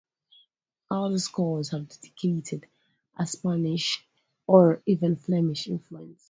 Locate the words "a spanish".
3.19-4.03